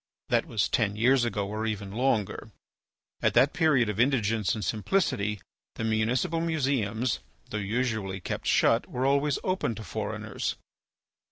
That 0.29 0.47
was 0.47 0.67
ten 0.67 0.95
years 0.95 1.25
ago 1.25 1.47
or 1.47 1.67
even 1.67 1.91
longer. 1.91 2.49
At 3.21 3.35
that 3.35 3.53
period 3.53 3.87
of 3.87 3.99
indigence 3.99 4.55
and 4.55 4.65
simplicity, 4.65 5.39
the 5.75 5.83
municipal 5.83 6.41
museums, 6.41 7.19
though 7.51 7.57
usually 7.59 8.19
kept 8.19 8.47
shut, 8.47 8.89
were 8.89 9.05
always 9.05 9.37
opened 9.43 9.77
to 9.77 9.83
foreigners. 9.83 10.55